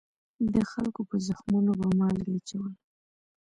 [0.53, 2.73] د خلکو په زخمونو به مالګې اچول.